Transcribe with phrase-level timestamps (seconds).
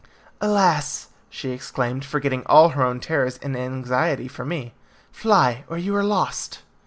[0.41, 4.73] "Alas!" she exclaimed, forgetting all her own terrors in anxiety for me,
[5.11, 6.63] "fly, or you are lost."